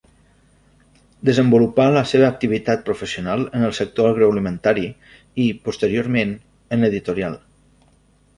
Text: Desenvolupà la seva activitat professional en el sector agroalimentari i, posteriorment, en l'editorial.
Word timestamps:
Desenvolupà 1.29 1.85
la 1.95 2.01
seva 2.11 2.25
activitat 2.29 2.81
professional 2.87 3.43
en 3.59 3.67
el 3.67 3.75
sector 3.81 4.09
agroalimentari 4.15 4.87
i, 4.89 5.47
posteriorment, 5.69 6.35
en 6.79 6.85
l'editorial. 6.87 7.39